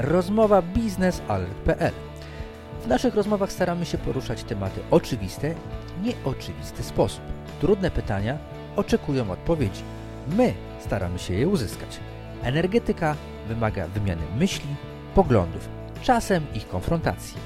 [0.00, 1.92] rozmowa biznesalert.pl.
[2.84, 5.54] W naszych rozmowach staramy się poruszać tematy oczywiste,
[6.02, 7.22] nieoczywisty sposób.
[7.60, 8.38] Trudne pytania
[8.76, 9.82] oczekują odpowiedzi.
[10.36, 12.00] My staramy się je uzyskać.
[12.42, 13.16] Energetyka
[13.48, 14.74] wymaga wymiany myśli,
[15.14, 15.68] poglądów,
[16.02, 17.36] czasem ich konfrontacji.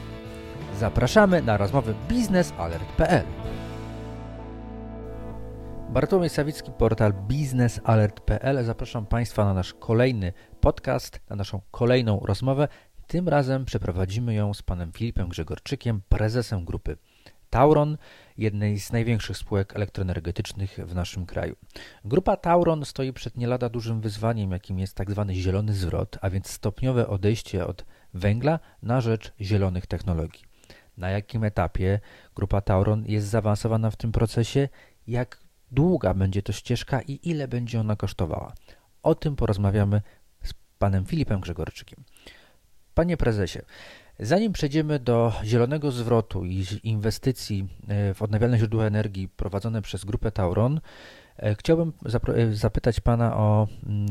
[0.78, 3.24] Zapraszamy na rozmowy biznesalert.pl.
[5.94, 8.64] Bartłomiej Sawicki, portal biznesalert.pl.
[8.64, 12.68] Zapraszam Państwa na nasz kolejny podcast, na naszą kolejną rozmowę.
[13.06, 16.96] Tym razem przeprowadzimy ją z panem Filipem Grzegorczykiem, prezesem grupy
[17.50, 17.98] Tauron,
[18.38, 21.56] jednej z największych spółek elektroenergetycznych w naszym kraju.
[22.04, 26.30] Grupa Tauron stoi przed nie lada dużym wyzwaniem, jakim jest tak zwany zielony zwrot, a
[26.30, 30.42] więc stopniowe odejście od węgla na rzecz zielonych technologii.
[30.96, 32.00] Na jakim etapie
[32.34, 34.68] grupa Tauron jest zaawansowana w tym procesie,
[35.06, 35.43] jak
[35.74, 38.52] długa będzie to ścieżka i ile będzie ona kosztowała.
[39.02, 40.02] O tym porozmawiamy
[40.42, 42.04] z panem Filipem Grzegorczykiem.
[42.94, 43.58] Panie prezesie,
[44.18, 50.30] zanim przejdziemy do zielonego zwrotu i inwestycji e, w odnawialne źródła energii prowadzone przez grupę
[50.30, 50.80] Tauron,
[51.36, 51.92] e, chciałbym
[52.36, 54.06] e, zapytać pana o mm,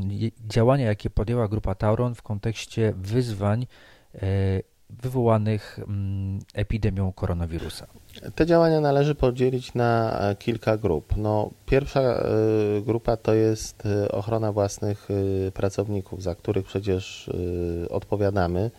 [0.48, 3.68] działania, jakie podjęła grupa Tauron w kontekście wyzwań
[5.02, 7.88] wywołanych mm, epidemią koronawirusa.
[8.36, 11.14] Te działania należy podzielić na kilka grup.
[11.18, 12.24] No, pierwsza
[12.82, 15.08] grupa to jest ochrona własnych
[15.54, 17.30] pracowników, za których przecież
[17.90, 18.72] odpowiadamy.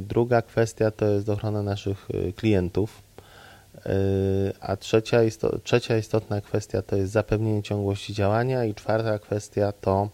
[0.00, 3.02] Druga kwestia to jest ochrona naszych klientów.
[4.60, 5.18] A trzecia,
[5.62, 10.08] trzecia istotna kwestia to jest zapewnienie ciągłości działania i czwarta kwestia to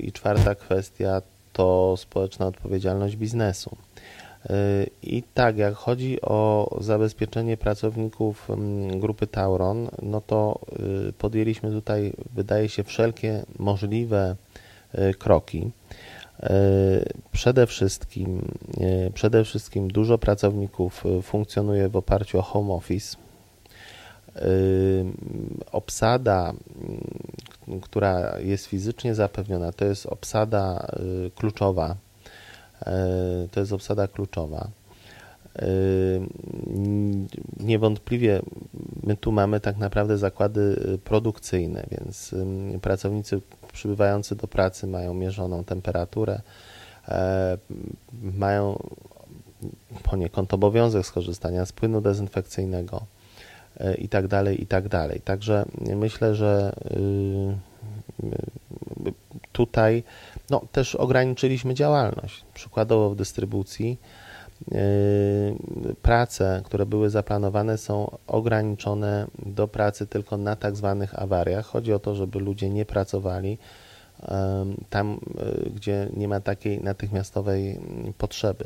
[0.00, 3.76] i czwarta kwestia to społeczna odpowiedzialność biznesu.
[5.02, 10.60] I tak, jak chodzi o zabezpieczenie pracowników mm, grupy Tauron, no to
[11.08, 14.36] y, podjęliśmy tutaj, wydaje się, wszelkie możliwe
[14.94, 15.70] y, kroki.
[16.42, 16.48] Y,
[17.32, 18.48] przede wszystkim,
[19.14, 23.16] przede wszystkim dużo pracowników funkcjonuje w oparciu o home office.
[25.72, 26.52] Obsada,
[27.80, 30.86] która jest fizycznie zapewniona, to jest obsada
[31.36, 31.96] kluczowa
[32.86, 34.68] E, to jest obsada kluczowa.
[35.58, 35.66] E,
[37.60, 38.42] niewątpliwie
[39.02, 42.34] my tu mamy tak naprawdę zakłady produkcyjne, więc
[42.82, 43.40] pracownicy
[43.72, 46.40] przybywający do pracy mają mierzoną temperaturę,
[47.08, 47.58] e,
[48.22, 48.78] mają
[50.02, 53.02] poniekąd obowiązek skorzystania z płynu dezynfekcyjnego
[53.98, 55.20] i tak dalej, i tak dalej.
[55.24, 55.64] Także
[55.96, 56.72] myślę, że
[59.52, 60.04] tutaj
[60.50, 62.44] no, też ograniczyliśmy działalność.
[62.54, 63.98] Przykładowo w dystrybucji
[64.70, 64.76] yy,
[66.02, 71.66] prace, które były zaplanowane, są ograniczone do pracy tylko na tak zwanych awariach.
[71.66, 73.58] Chodzi o to, żeby ludzie nie pracowali
[74.90, 75.20] tam,
[75.64, 77.80] yy, gdzie nie ma takiej natychmiastowej
[78.18, 78.64] potrzeby.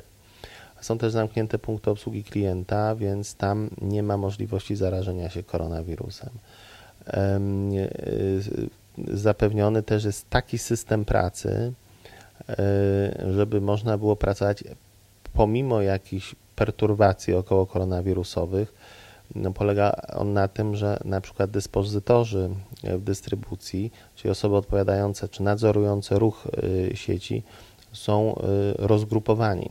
[0.81, 6.31] Są też zamknięte punkty obsługi klienta, więc tam nie ma możliwości zarażenia się koronawirusem
[9.09, 11.72] zapewniony też jest taki system pracy,
[12.48, 12.54] e,
[13.32, 14.64] żeby można było pracować
[15.32, 18.75] pomimo jakichś perturbacji około koronawirusowych.
[19.34, 22.50] No, polega on na tym, że na przykład dyspozytorzy
[22.82, 26.47] w dystrybucji, czyli osoby odpowiadające czy nadzorujące ruch
[26.93, 27.43] e, sieci,
[27.93, 28.43] są e,
[28.87, 29.70] rozgrupowani,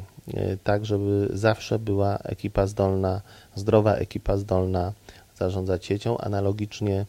[0.63, 3.22] tak żeby zawsze była ekipa zdolna,
[3.56, 4.94] zdrowa ekipa zdolna
[5.38, 6.18] zarządzać siecią.
[6.18, 7.06] Analogicznie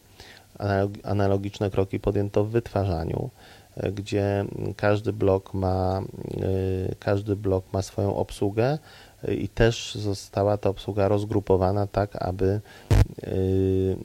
[1.03, 3.29] Analogiczne kroki podjęto w wytwarzaniu,
[3.77, 4.45] e, gdzie
[4.75, 8.77] każdy blok ma, e, każdy blok ma swoją obsługę
[9.23, 12.61] e, i też została ta obsługa rozgrupowana tak, aby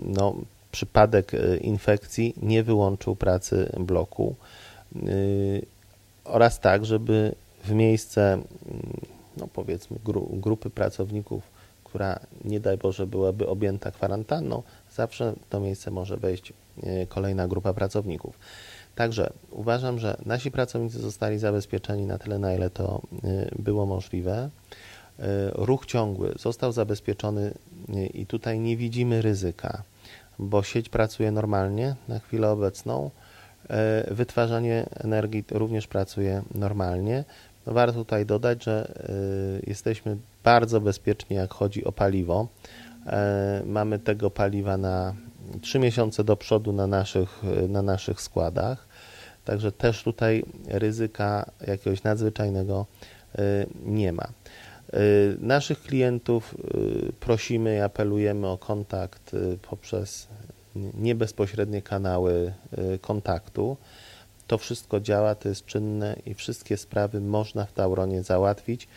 [0.01, 0.35] no,
[0.73, 4.35] przypadek infekcji nie wyłączył pracy bloku
[6.25, 8.43] oraz tak, żeby w miejsce
[9.37, 11.43] no powiedzmy gru, grupy pracowników,
[11.85, 16.53] która nie daj Boże byłaby objęta kwarantanną, zawsze w to miejsce może wejść
[16.83, 18.39] e, kolejna grupa pracowników.
[18.95, 24.51] Także uważam, że nasi pracownicy zostali zabezpieczeni na tyle, na ile to e, było możliwe.
[25.19, 27.55] E, ruch ciągły został zabezpieczony
[28.15, 29.83] i tutaj nie widzimy ryzyka,
[30.39, 33.11] bo sieć pracuje normalnie na chwilę obecną.
[34.11, 37.25] Wytwarzanie energii również pracuje normalnie.
[37.67, 38.93] Warto tutaj dodać, że
[39.67, 42.49] jesteśmy bardzo bezpieczni, jak chodzi o paliwo.
[43.07, 45.15] E, mamy tego paliwa na
[45.61, 48.89] 3 miesiące do przodu na naszych, na naszych składach.
[49.45, 52.87] Także też tutaj ryzyka jakiegoś nadzwyczajnego
[53.39, 54.25] e, nie ma.
[54.25, 54.99] E,
[55.39, 56.55] naszych klientów
[57.21, 59.37] prosimy i apelujemy o kontakt
[59.71, 60.29] poprzez
[60.95, 62.53] niebezpośrednie kanały
[63.01, 63.77] kontaktu.
[64.47, 68.89] To wszystko działa, to jest czynne i wszystkie sprawy można w Tauronie załatwić,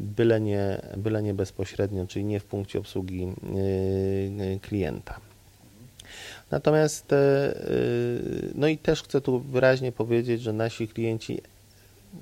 [0.00, 3.32] byle nie, byle nie bezpośrednio, czyli nie w punkcie obsługi
[4.62, 5.20] klienta.
[6.50, 7.14] Natomiast,
[8.54, 11.40] no i też chcę tu wyraźnie powiedzieć, że nasi klienci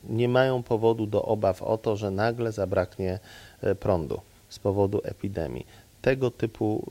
[0.08, 3.19] nie mają powodu do obaw o to, że nagle zabraknie
[3.81, 5.67] prądu z powodu epidemii
[6.05, 6.85] tego typu,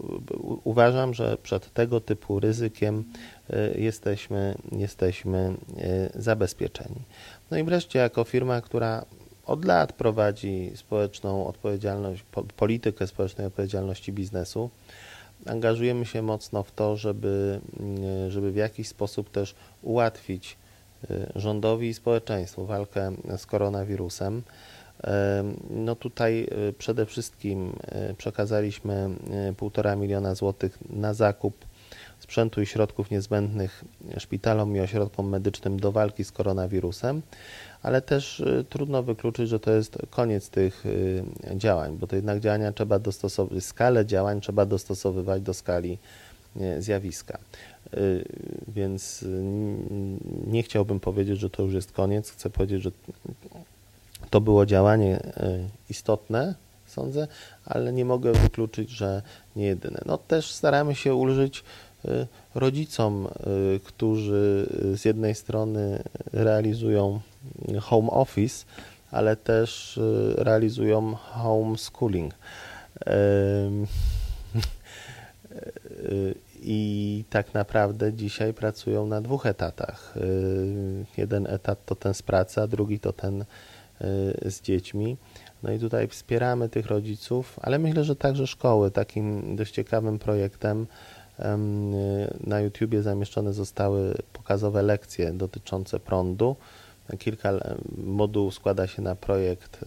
[0.64, 3.04] uważam, że przed tego typu ryzykiem
[3.50, 7.02] e, jesteśmy, jesteśmy e, zabezpieczeni.
[7.52, 9.06] No i wreszcie, jako firma, która
[9.46, 12.24] od lat prowadzi społeczną odpowiedzialność,
[12.58, 14.70] politykę społecznej odpowiedzialności biznesu,
[15.46, 20.58] angażujemy się mocno w to, żeby, mm, żeby w jakiś sposób też ułatwić
[21.10, 24.44] e, rządowi i społeczeństwu walkę z koronawirusem.
[25.70, 29.10] No tutaj e, przede wszystkim e, przekazaliśmy
[29.58, 31.66] 1,5 e, miliona złotych na zakup
[32.20, 33.84] sprzętu i środków niezbędnych
[34.18, 37.22] szpitalom i ośrodkom medycznym do walki z koronawirusem,
[37.82, 40.84] ale też trudno wykluczyć, że to jest koniec tych
[41.56, 45.98] działań, bo to jednak działania trzeba dostosować, skalę działań trzeba dostosowywać do skali
[46.80, 47.40] zjawiska.
[48.68, 49.26] Więc
[50.48, 52.32] nie chciałbym powiedzieć, że to już jest koniec.
[52.32, 52.92] Chcę powiedzieć, że
[54.30, 55.60] to było działanie e,
[55.90, 56.56] istotne,
[56.86, 57.28] sądzę,
[57.66, 59.22] ale nie mogę wykluczyć, że
[59.56, 60.02] nie jedyne.
[60.06, 61.64] No też staramy się ulżyć
[62.06, 63.30] e, rodzicom, e,
[63.80, 66.04] którzy z jednej strony
[66.34, 67.20] realizują
[67.82, 68.66] home office,
[69.12, 70.00] ale też
[70.38, 72.34] realizują homeschooling.
[76.62, 80.14] I tak naprawdę dzisiaj pracują na dwóch etatach.
[81.18, 83.46] Jeden etat to ten z pracy, a drugi to ten
[84.46, 85.18] z dziećmi.
[85.64, 88.92] No i tutaj wspieramy tych rodziców, ale myślę, że także szkoły.
[88.92, 90.88] Takim dość ciekawym projektem
[91.40, 91.44] y,
[92.48, 96.56] na YouTubie zamieszczone zostały pokazowe lekcje dotyczące prądu.
[97.20, 97.52] Kilka
[97.98, 99.80] modułów składa się na projekt,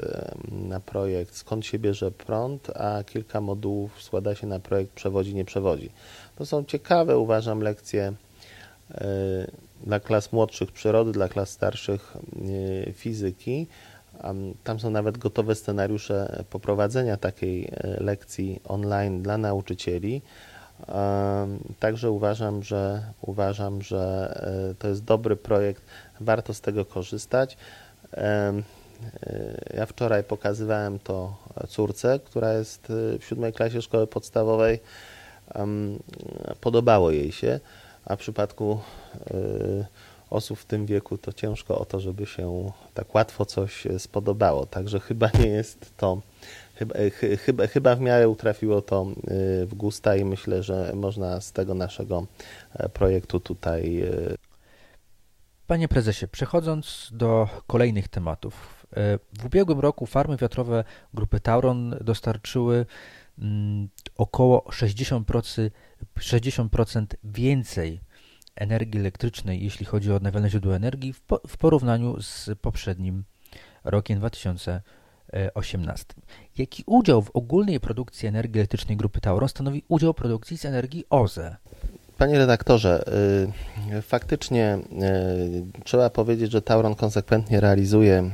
[0.52, 5.44] na projekt skąd się bierze prąd, a kilka modułów składa się na projekt przewodzi, nie
[5.44, 5.90] przewodzi.
[6.36, 8.12] To są ciekawe, uważam, lekcje
[8.90, 8.94] y,
[9.86, 12.16] dla klas młodszych przyrody, dla klas starszych
[12.92, 13.66] fizyki,
[14.64, 17.70] tam są nawet gotowe scenariusze poprowadzenia takiej e,
[18.00, 20.22] lekcji online dla nauczycieli.
[21.80, 24.32] Także uważam, że uważam, że
[24.70, 25.82] e, to jest dobry projekt,
[26.20, 27.56] warto z tego korzystać.
[28.14, 28.52] E,
[29.74, 31.36] ja wczoraj pokazywałem to
[31.68, 34.80] córce, która jest w siódmej klasie szkoły podstawowej.
[36.60, 37.60] Podobało jej się,
[38.04, 38.80] a w przypadku
[40.30, 44.66] osób w tym wieku to ciężko o to, żeby się tak łatwo coś e, spodobało.
[44.66, 46.22] Także chyba nie jest to,
[46.74, 51.40] chyba, e, chyba, chyba w miarę utrafiło to e, w gusta i myślę, że można
[51.40, 52.26] z tego naszego
[52.92, 54.04] projektu tutaj.
[55.66, 58.86] Panie prezesie, przechodząc do kolejnych tematów.
[59.38, 60.84] W ubiegłym roku farmy wiatrowe
[61.14, 62.86] grupy Tauron dostarczyły
[63.38, 65.70] mm, około 60%,
[66.18, 68.00] 60% więcej
[68.56, 73.24] energii elektrycznej, jeśli chodzi o odnawialne źródła energii, w, po, w porównaniu z poprzednim
[73.84, 76.04] rokiem 2018.
[76.58, 81.56] Jaki udział w ogólnej produkcji energii elektrycznej grupy Tauron stanowi udział produkcji z energii OZE?
[82.18, 83.04] Panie redaktorze,
[83.92, 84.78] y, faktycznie
[85.78, 88.30] y, trzeba powiedzieć, że Tauron konsekwentnie realizuje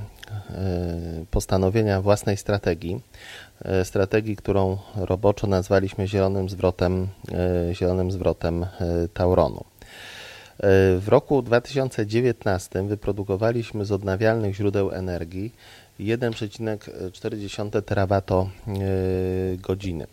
[1.21, 3.01] y, postanowienia własnej strategii.
[3.85, 7.09] Strategii, którą roboczo nazwaliśmy zielonym zwrotem,
[7.73, 8.67] zielonym zwrotem
[9.15, 9.65] Tauronu.
[10.99, 15.55] W roku 2019 wyprodukowaliśmy z odnawialnych źródeł energii
[16.01, 20.07] 1,4 terawatogodziny.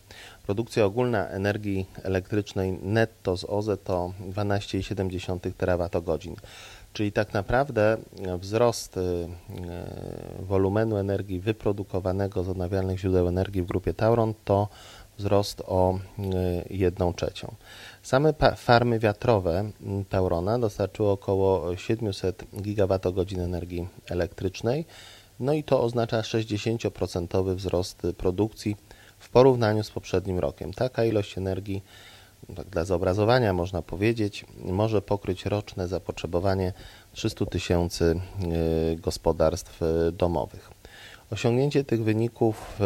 [0.46, 6.36] Produkcja ogólna energii elektrycznej netto z OZE to 12,7 terawatogodzin.
[6.94, 7.98] Czyli tak naprawdę
[8.40, 9.02] wzrost e,
[10.40, 14.68] wolumenu energii wyprodukowanego z odnawialnych źródeł energii w grupie Tauron to
[15.18, 16.00] wzrost o
[16.70, 17.56] 1 trzecią.
[18.10, 19.72] Same farmy wiatrowe
[20.10, 24.86] Taurona dostarczyły około 700 GWh energii elektrycznej,
[25.40, 28.76] no i to oznacza 60% wzrost produkcji
[29.20, 30.74] w porównaniu z poprzednim rokiem.
[30.74, 31.82] Taka ilość energii,
[32.56, 36.74] tak dla zobrazowania można powiedzieć, może pokryć roczne zapotrzebowanie
[37.14, 38.20] 300 tysięcy
[38.94, 40.79] y, gospodarstw y, domowych.
[41.32, 42.80] Osiągnięcie tych wyników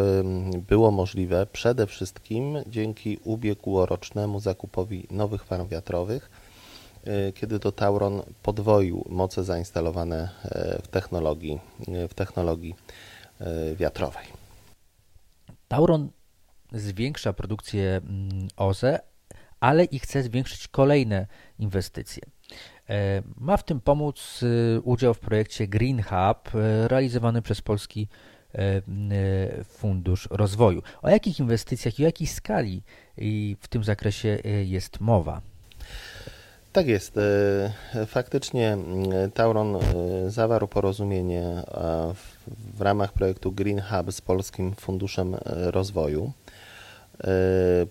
[0.68, 6.30] było możliwe przede wszystkim dzięki ubiegłorocznemu zakupowi nowych farm wiatrowych,
[7.08, 12.76] y, kiedy to Tauron podwoił moce zainstalowane e, w technologii, e, w technologii
[13.40, 14.26] e, wiatrowej.
[15.68, 16.10] Tauron
[16.72, 19.00] zwiększa produkcję mm, OZE,
[19.60, 21.28] ale i chce zwiększyć kolejne
[21.60, 22.24] inwestycje.
[23.38, 24.42] Ma w tym pomóc
[24.84, 26.52] udział w projekcie Green Hub
[26.88, 28.08] realizowany przez Polski
[29.68, 30.82] Fundusz Rozwoju.
[31.02, 32.82] O jakich inwestycjach i o jakiej skali
[33.60, 35.42] w tym zakresie jest mowa?
[36.74, 37.18] Tak jest.
[37.18, 38.78] E, faktycznie
[39.34, 39.80] Tauron e,
[40.32, 41.64] zawarł porozumienie
[42.76, 45.40] w ramach projektu Green Hub z Polskim Funduszem e,
[45.72, 46.32] Rozwoju.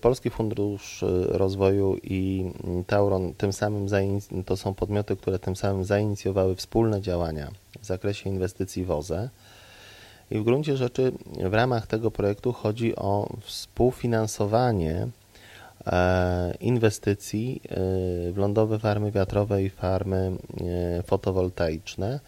[0.01, 2.51] Polski Fundusz Rozwoju i
[2.87, 3.87] Tauron tym samym
[4.47, 7.51] to są podmioty, które tym samym zainicjowały wspólne działania
[7.81, 9.31] w zakresie inwestycji w OZE.
[10.33, 11.13] I w gruncie rzeczy
[11.51, 15.09] w ramach tego projektu chodzi o współfinansowanie
[15.87, 17.77] E, inwestycji e,
[18.33, 20.33] w lądowe farmy wiatrowe i farmy
[20.99, 22.21] e, fotowoltaiczne,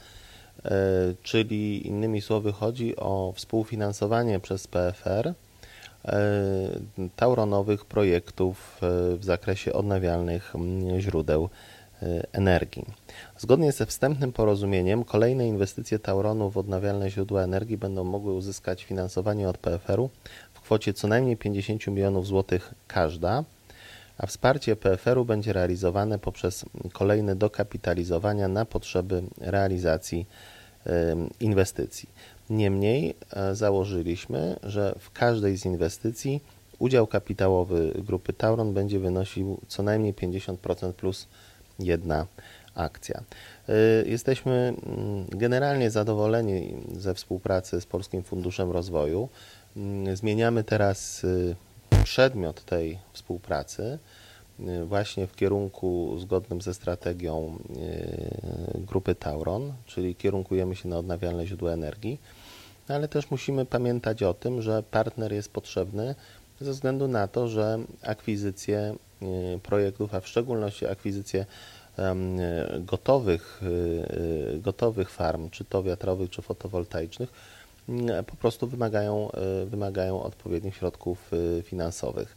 [1.22, 5.34] czyli innymi słowy chodzi o współfinansowanie przez PFR
[7.16, 8.78] tauronowych projektów
[9.18, 10.54] w zakresie odnawialnych
[10.98, 11.48] źródeł
[12.32, 12.84] energii.
[13.38, 19.48] Zgodnie ze wstępnym porozumieniem kolejne inwestycje Tauronu w odnawialne źródła energii będą mogły uzyskać finansowanie
[19.48, 20.10] od PFR-u
[20.64, 23.44] kwocie co najmniej 50 milionów złotych każda,
[24.18, 30.26] a wsparcie PFR-u będzie realizowane poprzez kolejne dokapitalizowania na potrzeby realizacji
[31.40, 32.08] inwestycji.
[32.50, 36.40] Niemniej e, założyliśmy, że w każdej z inwestycji
[36.78, 41.26] udział kapitałowy grupy Tauron będzie wynosił co najmniej 50% plus
[41.78, 42.26] jedna
[42.74, 43.22] akcja.
[43.68, 43.72] E,
[44.06, 49.28] jesteśmy mm, generalnie zadowoleni ze współpracy z Polskim Funduszem Rozwoju.
[49.76, 51.56] Mm, zmieniamy teraz y,
[52.04, 53.98] przedmiot tej współpracy
[54.60, 57.58] y, właśnie w kierunku zgodnym ze strategią
[58.76, 62.20] y, grupy Tauron, czyli kierunkujemy się na odnawialne źródła energii,
[62.88, 66.14] ale też musimy pamiętać o tym, że partner jest potrzebny
[66.60, 68.94] ze względu na to, że akwizycje
[69.62, 71.46] projektów, a w szczególności akwizycje
[72.80, 73.60] gotowych,
[74.58, 77.32] gotowych farm, czy to wiatrowych, czy fotowoltaicznych,
[78.26, 81.30] po prostu wymagają, e, wymagają odpowiednich środków
[81.62, 82.36] finansowych.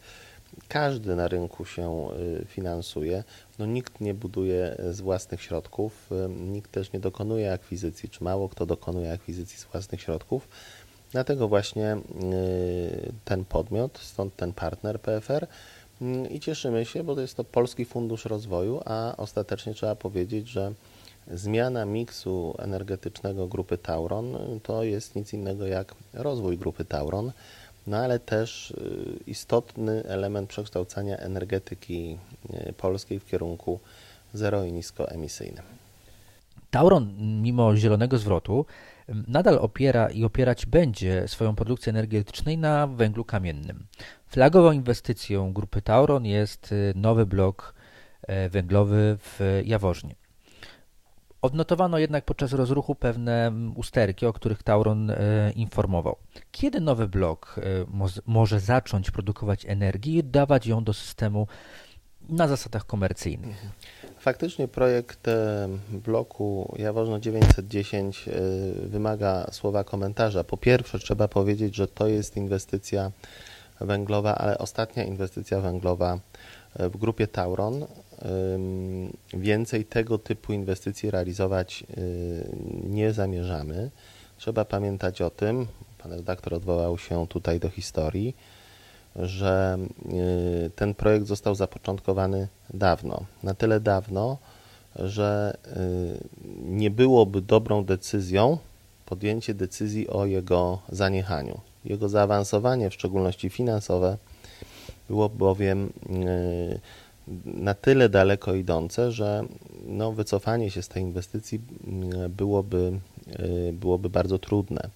[0.67, 2.07] Każdy na rynku się
[2.45, 3.23] finansuje.
[3.59, 8.65] No, nikt nie buduje z własnych środków, nikt też nie dokonuje akwizycji, czy mało kto
[8.65, 10.47] dokonuje akwizycji z własnych środków.
[11.11, 11.97] Dlatego właśnie
[13.25, 15.47] ten podmiot, stąd ten partner PFR
[16.29, 20.73] i cieszymy się, bo to jest to Polski Fundusz Rozwoju, a ostatecznie trzeba powiedzieć, że
[21.31, 27.31] Zmiana miksu energetycznego grupy Tauron to jest nic innego jak rozwój grupy Tauron,
[27.87, 32.17] no ale też y, istotny element przekształcania energetyki
[32.69, 33.79] y, polskiej w kierunku
[34.33, 35.63] zero i niskoemisyjnym.
[36.71, 38.65] Tauron, mimo zielonego zwrotu,
[39.07, 43.87] nadal opiera i opierać będzie swoją produkcję energetycznej na węglu kamiennym.
[44.27, 47.73] Flagową inwestycją grupy Tauron jest y, nowy blok
[48.21, 50.15] e, węglowy w Jaworznie.
[51.41, 55.15] Odnotowano jednak podczas rozruchu pewne usterki, o których Tauron e,
[55.55, 56.17] informował.
[56.51, 57.61] Kiedy nowy blok e,
[58.25, 61.47] może zacząć produkować energię i dawać ją do systemu
[62.29, 63.65] na zasadach komercyjnych?
[64.27, 68.25] Faktycznie projekt e, bloku Jaworzno 910
[68.83, 70.43] wymaga słowa komentarza.
[70.43, 73.11] Po pierwsze trzeba powiedzieć, że to jest inwestycja
[73.81, 76.19] węglowa, ale ostatnia inwestycja węglowa
[76.75, 77.85] w grupie Tauron.
[79.33, 81.83] Więcej tego typu inwestycji realizować
[82.83, 83.91] nie zamierzamy.
[84.37, 85.67] Trzeba pamiętać o tym,
[85.97, 88.35] pan redaktor odwołał się tutaj do historii,
[89.17, 89.77] że
[90.65, 93.25] y, ten projekt został zapoczątkowany dawno.
[93.43, 94.37] Na tyle dawno,
[94.95, 98.57] że y, nie byłoby dobrą decyzją
[99.05, 101.59] podjęcie decyzji o jego zaniechaniu.
[101.85, 104.17] Jego zaawansowanie, w szczególności finansowe,
[105.09, 105.93] było bowiem
[107.45, 109.43] na tyle daleko idące, że
[109.85, 111.59] no, wycofanie się z tej inwestycji
[112.29, 112.99] byłoby,
[113.39, 114.89] y, byłoby bardzo trudne,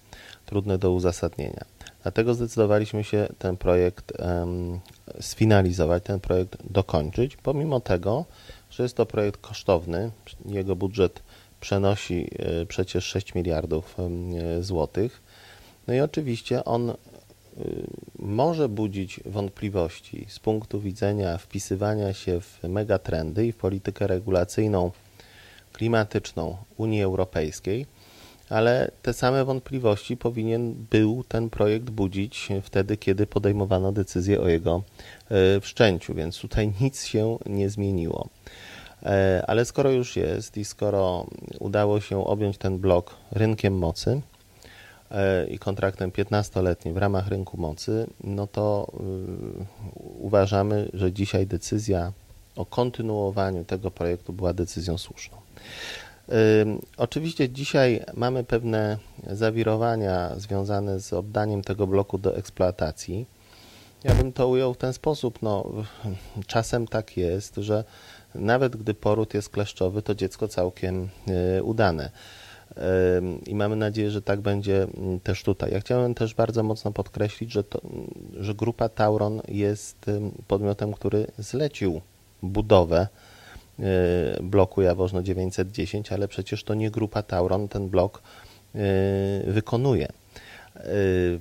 [0.46, 1.64] trudne do uzasadnienia.
[2.02, 4.12] Dlatego zdecydowaliśmy się ten projekt
[5.20, 8.24] sfinalizować, ten projekt dokończyć, pomimo tego,
[8.70, 10.10] że jest to projekt kosztowny,
[10.46, 11.22] jego budżet
[11.60, 12.30] przenosi
[12.62, 13.96] y, przecież 6 miliardów
[14.60, 15.22] złotych.
[15.86, 16.94] No i oczywiście on
[17.60, 17.86] Y,
[18.18, 24.90] może budzić wątpliwości z punktu widzenia wpisywania się w megatrendy i w politykę regulacyjną
[25.72, 27.86] klimatyczną Unii Europejskiej,
[28.52, 34.82] ale te same wątpliwości powinien był ten projekt budzić wtedy, kiedy podejmowano decyzję o jego
[35.56, 38.28] y, wszczęciu, więc tutaj nic się nie zmieniło.
[39.02, 41.26] E, ale skoro już jest i skoro
[41.58, 44.22] udało się objąć ten blok rynkiem mocy,
[45.12, 48.92] E, i kontraktem 15-letnim w ramach rynku mocy, no to
[50.20, 52.12] uważamy, że dzisiaj decyzja
[52.56, 55.36] o kontynuowaniu tego projektu była decyzją słuszną.
[56.96, 63.26] Oczywiście dzisiaj mamy pewne zawirowania związane z oddaniem tego bloku do eksploatacji.
[64.04, 65.42] Ja bym to ujął w ten sposób.
[65.42, 65.72] No,
[66.46, 67.84] czasem tak jest, że
[68.34, 72.10] nawet gdy poród jest kleszczowy, to dziecko całkiem e, udane.
[73.46, 75.72] I mamy nadzieję, że tak będzie mm, też tutaj.
[75.72, 77.80] Ja chciałem też bardzo mocno podkreślić, że, to,
[78.40, 80.06] że grupa Tauron jest
[80.48, 82.00] podmiotem, który zlecił
[82.42, 83.08] budowę
[84.42, 88.22] bloku Jaworzno 910, ale przecież to nie grupa Tauron ten blok
[88.74, 88.78] e,
[89.46, 90.08] wykonuje.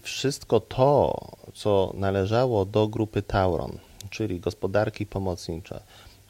[0.01, 1.19] Wszystko to,
[1.53, 3.77] co należało do grupy Tauron,
[4.09, 5.79] czyli gospodarki pomocnicze,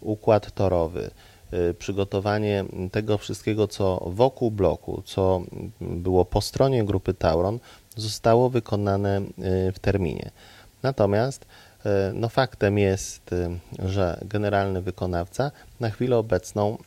[0.02, 1.12] układ torowy,
[1.54, 5.42] y, przygotowanie tego wszystkiego, co wokół bloku, co
[5.82, 7.60] było po stronie grupy Tauron,
[7.96, 10.32] zostało wykonane y, w terminie.
[10.84, 11.48] Natomiast y,
[12.14, 13.36] no faktem jest,
[13.80, 16.78] że generalny wykonawca na chwilę obecną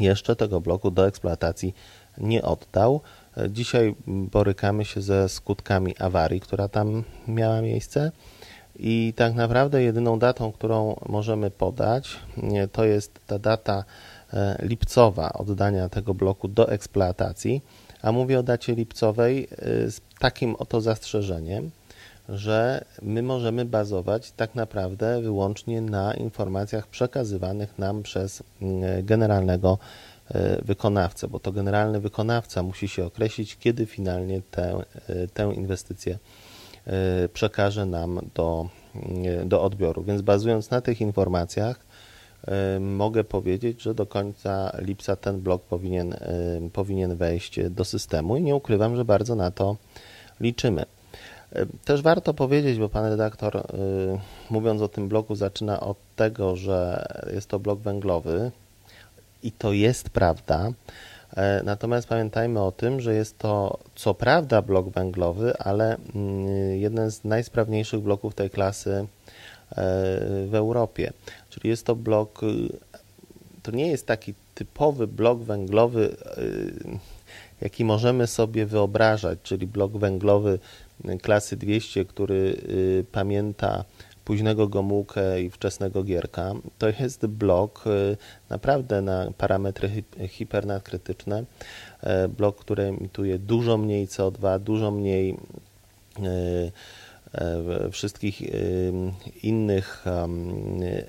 [0.00, 1.74] jeszcze tego bloku do eksploatacji
[2.18, 3.00] nie oddał.
[3.48, 8.12] Dzisiaj borykamy się ze skutkami awarii, która tam miała miejsce.
[8.76, 12.16] I tak naprawdę jedyną datą, którą możemy podać,
[12.72, 13.84] to jest ta data
[14.32, 17.62] e, lipcowa oddania tego bloku do eksploatacji,
[18.02, 21.70] a mówię o dacie lipcowej e, z takim oto zastrzeżeniem,
[22.32, 28.42] że my możemy bazować tak naprawdę wyłącznie na informacjach przekazywanych nam przez
[29.02, 29.78] generalnego
[30.30, 34.82] e, wykonawcę, bo to generalny wykonawca musi się określić, kiedy finalnie tę,
[35.34, 36.18] tę inwestycję
[36.86, 38.68] E, przekaże nam do,
[39.24, 40.02] e, do odbioru.
[40.02, 41.86] Więc bazując na tych informacjach,
[42.46, 46.16] e, mogę powiedzieć, że do końca lipca ten blok powinien,
[46.72, 49.76] powinien wejść do systemu i nie ukrywam, że bardzo na to
[50.40, 50.84] liczymy.
[51.84, 53.66] Też warto powiedzieć, bo pan redaktor,
[54.50, 58.50] mówiąc o tym bloku, zaczyna od tego, że jest to blok węglowy
[59.42, 60.70] i to jest prawda.
[61.36, 67.10] E, natomiast pamiętajmy o tym, że jest to co prawda blok węglowy, ale mm, jeden
[67.10, 69.06] z najsprawniejszych bloków tej klasy e,
[70.46, 71.12] w Europie.
[71.50, 72.46] Czyli jest to blok, y,
[73.62, 76.98] to nie jest taki typowy blok węglowy, y,
[77.62, 80.58] jaki możemy sobie wyobrażać, czyli blok węglowy
[81.22, 83.84] klasy 200, który y, pamięta
[84.24, 86.52] późnego Gomułkę i wczesnego Gierka.
[86.78, 88.16] To jest blok y,
[88.50, 91.44] naprawdę na parametry hipernadkrytyczne,
[92.00, 96.72] e, blok, który emituje dużo mniej CO2, dużo mniej y,
[97.34, 98.42] e, wszystkich
[99.42, 100.04] innych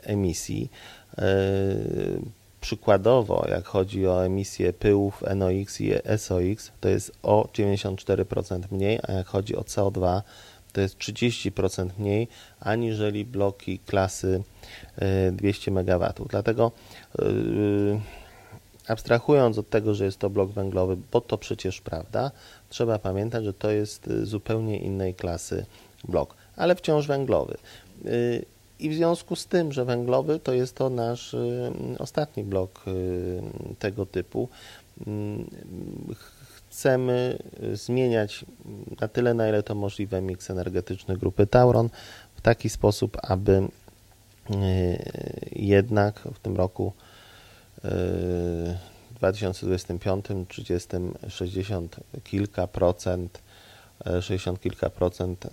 [0.03, 0.69] emisji.
[2.63, 8.99] E, przykładowo, jak chodzi o emisję pyłów NOx i SOx, to jest o 94% mniej,
[9.07, 10.21] a jak chodzi o CO2,
[10.73, 12.27] to jest 30% mniej
[12.59, 14.43] aniżeli bloki klasy
[15.31, 16.13] 200 e, MW.
[16.29, 16.71] Dlatego
[17.19, 17.23] e,
[18.87, 22.31] abstrahując od tego, że jest to blok węglowy, bo to przecież prawda,
[22.69, 25.65] trzeba pamiętać, że to jest zupełnie innej klasy
[26.03, 27.57] blok, ale wciąż węglowy.
[28.79, 31.35] I w związku z tym, że węglowy to jest to nasz
[31.99, 32.85] ostatni blok
[33.79, 34.49] tego typu,
[36.73, 38.45] chcemy y, zmieniać
[39.01, 41.89] na tyle, na ile to możliwe miks energetyczny grupy Tauron
[42.35, 43.69] w taki sposób, aby y,
[45.51, 46.93] jednak w tym roku
[49.15, 50.89] 2025, 30,
[51.29, 53.41] 60 kilka procent
[54.21, 55.47] 60 kilka procent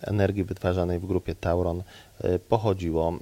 [0.00, 1.82] energii wytwarzanej w grupie Tauron
[2.24, 3.12] y, pochodziło,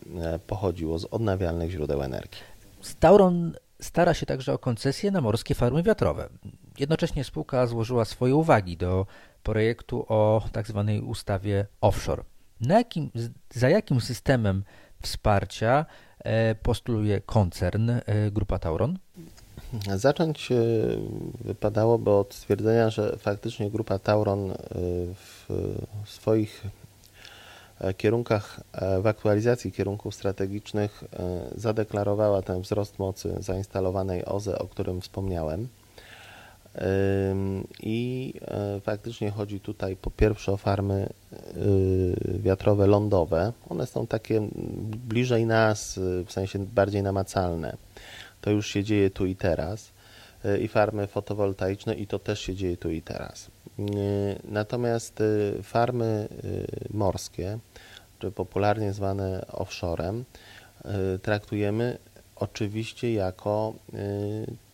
[0.47, 2.41] pochodziło z odnawialnych źródeł energii.
[3.01, 6.29] Tauron stara się także o koncesje na morskie farmy wiatrowe.
[6.79, 9.07] Jednocześnie spółka złożyła swoje uwagi do
[9.43, 10.85] projektu o tzw.
[10.87, 12.25] Tak ustawie offshore.
[12.61, 13.11] Na jakim,
[13.51, 14.65] za jakim systemem
[15.03, 15.87] wsparcia
[16.19, 18.99] e, postuluje koncern e, Grupa Tauron?
[19.97, 20.57] Zacząć e,
[21.45, 24.53] wypadałoby od stwierdzenia, że faktycznie Grupa Tauron
[25.15, 25.49] w
[26.05, 26.65] swoich
[27.97, 28.61] kierunkach,
[29.03, 31.05] w aktualizacji kierunków strategicznych
[31.57, 35.69] zadeklarowała ten wzrost mocy zainstalowanej OZE, o którym wspomniałem.
[37.83, 41.09] I e, faktycznie chodzi tutaj po pierwsze o farmy
[42.25, 43.53] wiatrowe lądowe.
[43.69, 44.49] One są takie
[45.09, 47.77] bliżej nas, w sensie bardziej namacalne.
[48.41, 49.93] To już się dzieje tu i teraz.
[50.45, 53.51] Y, I farmy fotowoltaiczne, i to też się dzieje tu i teraz.
[54.45, 55.23] Natomiast
[55.63, 56.29] farmy
[56.91, 57.59] morskie,
[58.19, 60.25] czy popularnie zwane offshorem,
[61.23, 61.99] traktujemy
[62.37, 63.75] oczywiście jako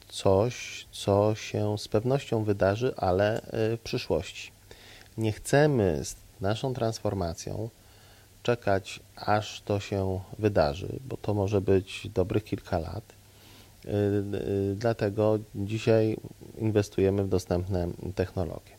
[0.09, 4.53] coś, co się z pewnością wydarzy, ale e, w przyszłości.
[5.19, 7.71] Nie chcemy z naszą transformacją,
[8.43, 13.16] czekać, aż to się wydarzy, bo to może być dobrych kilka lat.
[14.75, 16.17] Dlatego dzisiaj
[16.59, 18.77] inwestujemy w dostępne technologie.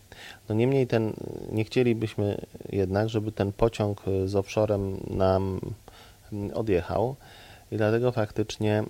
[0.50, 1.13] No niemniej ten,
[1.52, 5.60] nie chcielibyśmy jednak, żeby ten pociąg z offshorem nam
[6.54, 7.15] odjechał
[7.72, 8.84] i dlatego faktycznie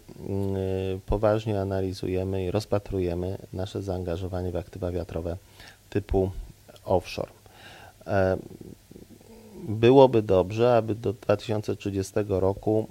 [1.05, 5.37] poważnie analizujemy i rozpatrujemy nasze zaangażowanie w aktywa wiatrowe
[5.89, 6.31] typu
[6.85, 7.31] offshore.
[8.07, 8.37] E,
[9.67, 12.87] byłoby dobrze, aby do 2030 roku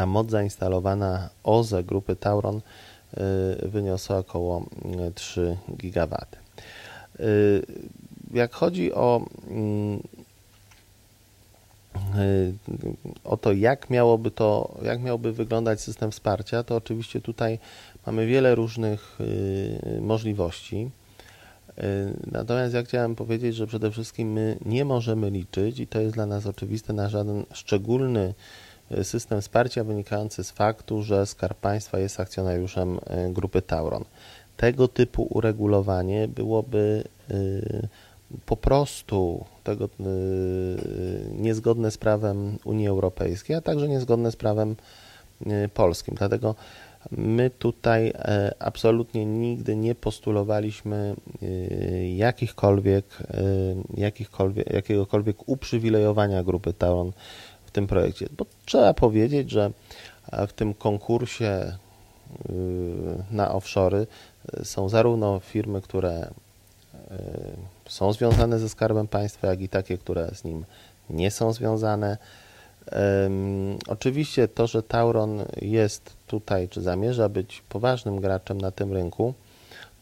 [0.00, 4.66] ta moc zainstalowana OZE grupy Tauron e, wyniosła około
[5.14, 6.16] 3 GW.
[6.16, 6.26] E,
[8.34, 10.02] jak chodzi o, mm,
[13.24, 17.58] o to, jak miałoby to, jak miałby wyglądać system wsparcia, to oczywiście tutaj
[18.06, 19.18] mamy wiele różnych
[20.00, 20.90] możliwości.
[22.32, 26.26] Natomiast ja chciałem powiedzieć, że przede wszystkim my nie możemy liczyć, i to jest dla
[26.26, 28.34] nas oczywiste, na żaden szczególny
[29.02, 34.04] system wsparcia wynikający z faktu, że Skarb Państwa jest akcjonariuszem e, grupy Tauron.
[34.56, 37.34] Tego typu uregulowanie byłoby e,
[38.46, 39.88] po prostu tego,
[41.32, 44.76] niezgodne z prawem Unii Europejskiej, a także niezgodne z prawem
[45.74, 46.14] polskim.
[46.14, 46.54] Dlatego
[47.10, 51.14] My tutaj e, absolutnie nigdy nie postulowaliśmy
[52.16, 53.04] jakichkolwiek,
[53.96, 57.12] jakichkolwiek, jakiegokolwiek uprzywilejowania grupy Tauron
[57.70, 58.26] w tym projekcie.
[58.36, 59.70] Bo trzeba powiedzieć, że
[60.48, 61.76] w tym konkursie
[63.30, 64.06] na offshory
[64.62, 66.30] są zarówno firmy, które
[67.88, 70.64] są związane ze Skarbem Państwa, jak i takie, które z nim
[71.10, 72.18] nie są związane.
[73.88, 79.34] Oczywiście to, że Tauron jest tutaj, czy zamierza być poważnym graczem na tym rynku,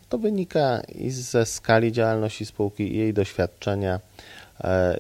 [0.09, 4.01] to wynika i ze skali działalności spółki, i jej doświadczenia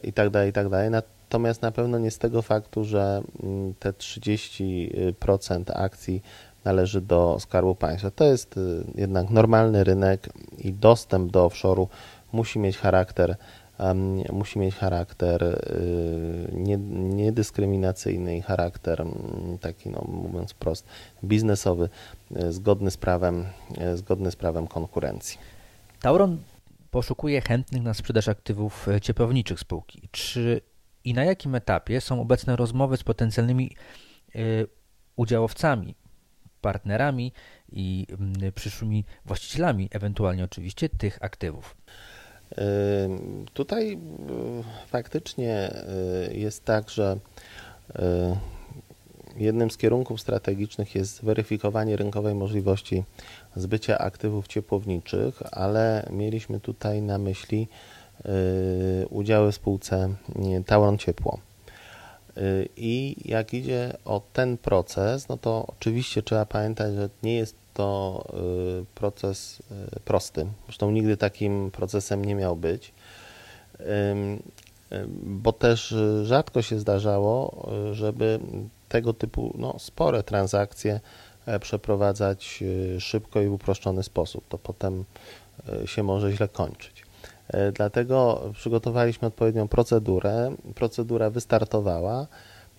[0.02, 1.02] itd., e, itd.
[1.28, 6.22] Natomiast na pewno nie z tego faktu, że mm, te 30% akcji
[6.64, 8.10] należy do Skarbu Państwa.
[8.10, 11.86] To jest y, jednak normalny rynek i dostęp do offshore'u
[12.32, 13.36] musi mieć charakter
[14.32, 15.56] musi mieć charakter y,
[17.14, 19.04] niedyskryminacyjny i charakter
[19.60, 20.86] taki, no, mówiąc prost,
[21.24, 21.88] biznesowy,
[22.36, 23.44] y, zgodny z prawem,
[23.92, 25.38] y, zgodny z prawem konkurencji.
[26.00, 26.38] Tauron
[26.90, 30.08] poszukuje chętnych na sprzedaż aktywów ciepłowniczych spółki.
[30.10, 30.60] Czy
[31.08, 33.76] i na jakim etapie są obecne rozmowy z potencjalnymi
[35.16, 35.94] udziałowcami,
[36.60, 37.32] partnerami
[37.72, 38.06] i
[38.54, 41.76] przyszłymi właścicielami, ewentualnie oczywiście tych aktywów?
[43.52, 43.98] Tutaj y,
[44.86, 45.70] faktycznie
[46.30, 47.18] y, jest tak, że
[47.90, 48.02] y,
[49.36, 53.04] jednym z kierunków strategicznych jest weryfikowanie rynkowej możliwości
[53.56, 57.68] zbycia aktywów ciepłowniczych, ale mieliśmy tutaj na myśli
[59.10, 60.08] udziały w spółce
[60.66, 61.38] Tauron Ciepło.
[62.76, 68.24] I jak idzie o ten proces, no to oczywiście trzeba pamiętać, że nie jest to
[68.82, 69.62] y, proces
[69.96, 70.46] y, prosty.
[70.64, 72.92] Zresztą nigdy takim procesem nie miał być,
[75.22, 78.40] bo też rzadko się zdarzało, żeby
[78.88, 81.00] tego typu no, spore transakcje
[81.46, 84.48] e, przeprowadzać y, szybko i w uproszczony sposób.
[84.48, 85.04] To potem
[85.86, 87.07] się może źle kończyć.
[87.48, 90.54] E, dlatego przygotowaliśmy odpowiednią procedurę.
[90.74, 92.26] Procedura wystartowała.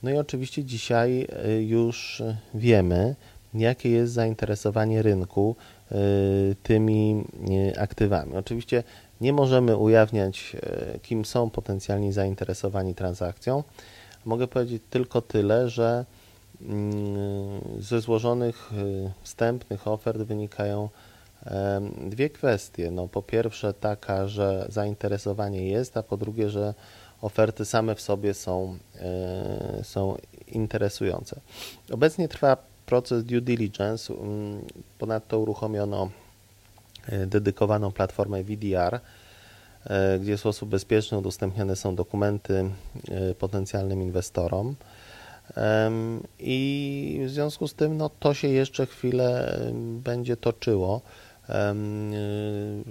[0.04, 1.28] No i oczywiście dzisiaj
[1.68, 3.16] już wiemy,
[3.54, 5.56] jakie jest zainteresowanie rynku
[5.92, 5.96] y,
[6.64, 7.24] tymi
[7.80, 8.36] aktywami.
[8.36, 8.84] Oczywiście
[9.22, 10.56] nie możemy ujawniać,
[11.02, 13.64] kim są potencjalni zainteresowani transakcją.
[14.26, 16.06] Mogę powiedzieć tylko tyle, że
[16.62, 18.72] mm, ze złożonych
[19.24, 20.90] wstępnych ofert wynikają
[22.08, 22.92] dwie kwestie.
[22.92, 26.74] No, po pierwsze taka, że zainteresowanie jest, a po drugie, że
[27.22, 28.78] oferty same w sobie są,
[29.84, 31.40] są interesujące.
[31.92, 32.58] Obecnie trwa
[32.90, 34.14] proces due diligence.
[34.14, 34.66] Mm,
[34.98, 36.10] ponadto uruchomiono
[37.08, 39.00] e, dedykowaną platformę VDR,
[39.86, 42.70] e, gdzie w sposób bezpieczny udostępniane są dokumenty
[43.12, 44.76] e, potencjalnym inwestorom.
[46.40, 49.60] I w związku z tym no, to się jeszcze chwilę
[50.04, 51.02] będzie toczyło.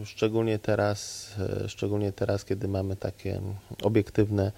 [0.05, 1.31] Szczególnie teraz,
[1.67, 3.41] szczególnie teraz, kiedy mamy takie
[3.83, 4.53] obiektywne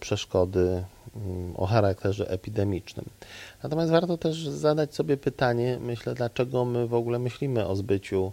[0.00, 0.84] przeszkody
[1.16, 3.06] mm, o charakterze epidemicznym.
[3.62, 8.32] Natomiast warto też zadać sobie pytanie, myślę, dlaczego my w ogóle myślimy o zbyciu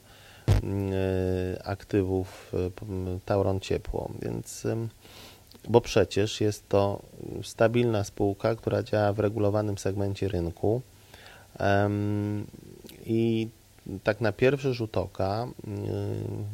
[0.64, 4.68] mm, e, aktywów e, Tauron Ciepło, więc
[5.70, 7.02] bo przecież jest to
[7.44, 10.82] stabilna spółka, która działa w regulowanym segmencie rynku
[13.06, 13.50] i
[14.04, 15.48] tak na pierwszy rzut oka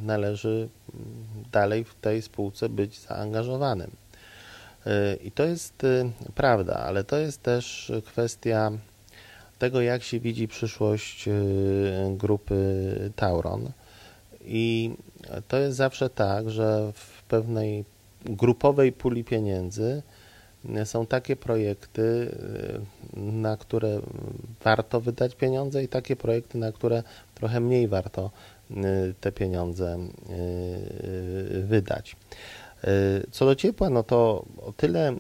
[0.04, 0.70] należy
[1.52, 3.92] dalej w tej spółce być zaangażowanym.
[5.24, 5.86] I to jest
[6.36, 8.72] prawda, ale to jest też kwestia
[9.60, 11.30] tego, jak się widzi przyszłość
[12.12, 13.72] grupy Tauron.
[14.46, 14.92] I
[15.48, 17.86] to jest zawsze tak, że w pewnej
[18.26, 20.02] grupowej puli pieniędzy
[20.86, 22.36] są takie projekty,
[23.14, 24.02] na które
[24.64, 27.04] warto wydać pieniądze i takie projekty, na które
[27.36, 28.32] trochę mniej warto
[29.22, 29.98] te pieniądze
[31.64, 32.16] wydać.
[33.32, 35.16] Co do ciepła, no to o tyle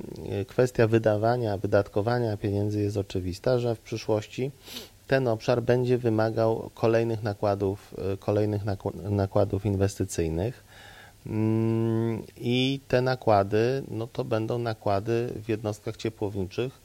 [0.47, 4.51] kwestia wydawania, wydatkowania pieniędzy jest oczywista, że w przyszłości
[5.08, 8.62] ten obszar będzie wymagał kolejnych nakładów, kolejnych
[8.93, 10.63] nakładów inwestycyjnych.
[11.25, 16.81] Mm, I te nakłady, no to będą nakłady w jednostkach ciepłowniczych,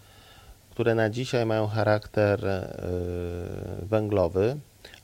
[0.70, 2.68] które na dzisiaj mają charakter e,
[3.82, 4.56] węglowy,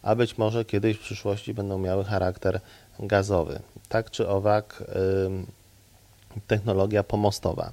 [0.02, 2.60] a być może kiedyś w przyszłości będą miały charakter
[2.98, 3.60] gazowy.
[3.88, 4.84] Tak czy owak,
[6.46, 7.72] technologia pomostowa.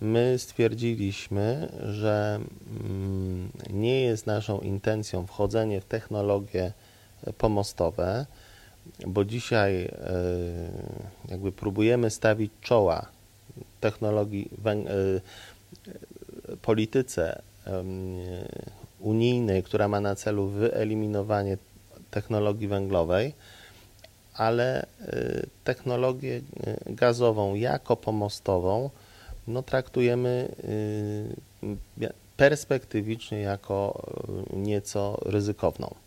[0.00, 2.40] My stwierdziliśmy, że
[2.80, 6.72] mm, nie jest naszą intencją wchodzenie w technologie
[7.38, 8.26] pomostowe,
[9.06, 9.88] bo dzisiaj e,
[11.28, 13.06] jakby próbujemy stawić czoła
[13.80, 14.76] technologii, e,
[16.62, 17.42] polityce
[19.00, 21.58] unijnej, która ma na celu wyeliminowanie
[22.10, 23.34] technologii węglowej,
[24.34, 24.86] ale e,
[25.64, 26.40] technologię
[26.86, 28.90] gazową jako pomostową
[29.46, 30.48] no, traktujemy
[32.36, 34.02] perspektywicznie jako
[34.52, 36.05] nieco ryzykowną.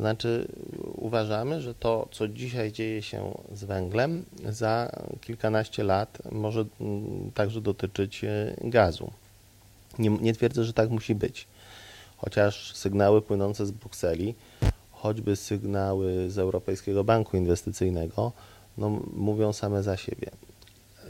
[0.00, 0.48] Znaczy,
[0.96, 7.60] uważamy, że to, co dzisiaj dzieje się z węglem, za kilkanaście lat może mm, także
[7.60, 9.10] dotyczyć e, gazu.
[9.98, 11.46] Nie, nie twierdzę, że tak musi być,
[12.16, 14.34] chociaż sygnały płynące z Brukseli,
[14.90, 18.32] choćby sygnały z Europejskiego Banku Inwestycyjnego,
[18.78, 20.30] no, mówią same za siebie.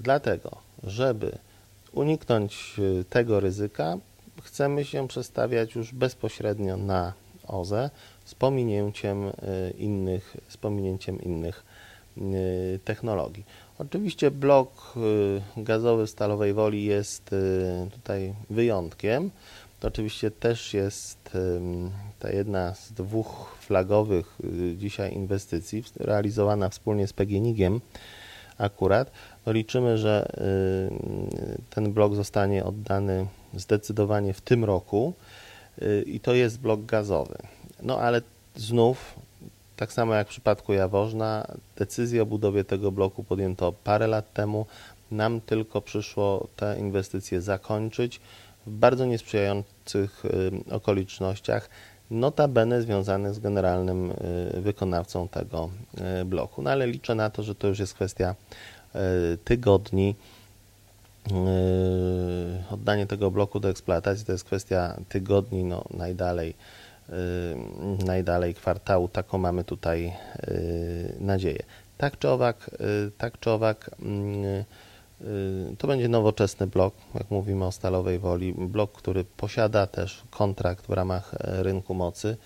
[0.00, 0.50] Dlatego,
[0.82, 1.38] żeby
[1.92, 3.98] uniknąć e, tego ryzyka,
[4.42, 7.12] chcemy się przestawiać już bezpośrednio na
[7.48, 7.90] OZE
[8.24, 9.32] z pominięciem e,
[9.78, 11.64] innych, z pominięciem innych
[12.18, 12.22] e,
[12.84, 13.44] technologii.
[13.78, 14.94] Oczywiście blok
[15.56, 17.30] e, gazowy Stalowej Woli jest
[17.92, 19.30] tutaj wyjątkiem.
[19.80, 21.30] To oczywiście też jest
[22.18, 24.38] ta jedna z dwóch flagowych
[24.76, 27.80] dzisiaj inwestycji realizowana wspólnie z PGNiG-iem
[28.58, 29.10] akurat.
[29.46, 30.28] Liczymy, że
[31.70, 35.12] ten blok zostanie oddany zdecydowanie w tym roku
[36.06, 37.36] i to jest blok gazowy.
[37.84, 38.22] No ale
[38.56, 39.14] znów,
[39.76, 44.66] tak samo jak w przypadku Jaworzna, decyzję o budowie tego bloku podjęto parę lat temu.
[45.10, 48.20] Nam tylko przyszło te inwestycje zakończyć
[48.66, 51.68] w bardzo niesprzyjających y, okolicznościach,
[52.10, 55.70] notabene związanych z generalnym y, wykonawcą tego
[56.20, 56.62] y, bloku.
[56.62, 58.34] No ale liczę na to, że to już jest kwestia
[59.44, 60.14] tygodni.
[62.70, 66.54] Oddanie tego bloku do eksploatacji to jest kwestia tygodni, no najdalej
[68.06, 69.08] najdalej kwartału.
[69.08, 70.12] Taką mamy tutaj
[70.48, 71.62] y, nadzieję.
[71.98, 72.70] Tak czy owak,
[73.08, 73.90] y, tak czy owak
[75.78, 80.90] to będzie nowoczesny blok, jak mówimy o Stalowej Woli, blok, który posiada też kontrakt w
[80.90, 82.36] ramach rynku mocy,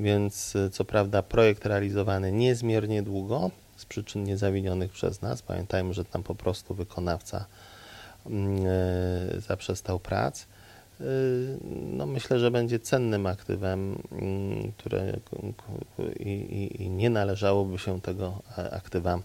[0.00, 5.42] więc co prawda projekt realizowany niezmiernie długo z przyczyn niezawinionych przez nas.
[5.42, 7.44] Pamiętajmy, że tam po prostu wykonawca
[9.48, 10.51] zaprzestał prac Y,
[11.70, 15.16] no myślę, że będzie cennym aktywem, mm, które
[16.20, 19.18] i, i, i nie należałoby się tego aktywa,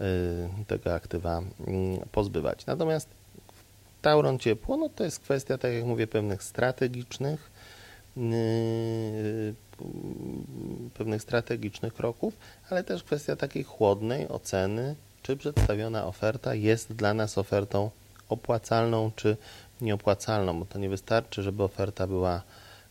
[0.00, 2.66] y, tego aktywa mm, pozbywać.
[2.66, 3.08] Natomiast
[4.02, 7.50] Tauron Ciepło, no to jest kwestia, tak jak mówię, pewnych strategicznych,
[8.16, 9.54] y,
[10.94, 12.34] pewnych strategicznych kroków,
[12.70, 17.90] ale też kwestia takiej chłodnej oceny, czy przedstawiona oferta jest dla nas ofertą
[18.28, 19.36] opłacalną, czy
[19.80, 22.42] nieopłacalną, bo to nie wystarczy, żeby oferta była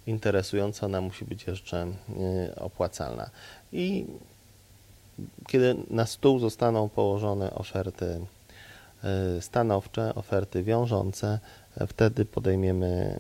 [0.08, 3.30] interesująca, ona musi być jeszcze y, opłacalna.
[3.74, 4.06] I
[5.48, 8.20] kiedy na stół zostaną położone oferty
[9.38, 11.40] y, stanowcze, oferty wiążące,
[11.88, 13.20] wtedy podejmiemy,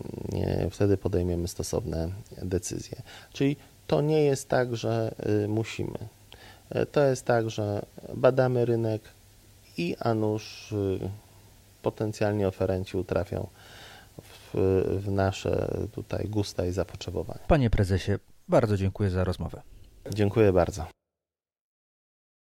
[0.72, 2.10] wtedy podejmiemy stosowne
[2.42, 3.02] decyzje.
[3.34, 3.56] Czyli
[3.88, 5.98] to nie jest tak, że y, musimy.
[6.92, 9.02] To jest tak, że badamy rynek
[9.78, 10.74] i a nuż
[11.86, 13.48] potencjalnie oferenci utrafią
[14.22, 14.54] w,
[15.04, 15.54] w nasze
[15.92, 17.40] tutaj gusta i zapotrzebowania.
[17.48, 18.12] Panie prezesie,
[18.48, 19.62] bardzo dziękuję za rozmowę.
[20.14, 20.86] Dziękuję bardzo.